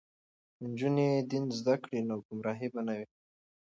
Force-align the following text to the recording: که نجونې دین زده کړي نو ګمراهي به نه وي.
که 0.57 0.63
نجونې 0.69 1.09
دین 1.31 1.45
زده 1.59 1.75
کړي 1.83 1.99
نو 2.07 2.15
ګمراهي 2.25 2.67
به 2.73 2.81
نه 2.87 2.93
وي. 2.97 3.07